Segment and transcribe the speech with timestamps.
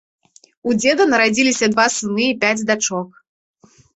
[0.71, 3.09] У дзеда нарадзіліся два сыны і пяць дачок.